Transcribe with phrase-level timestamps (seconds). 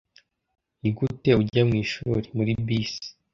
[0.79, 3.07] "Nigute ujya mwishuri?" "Muri bisi."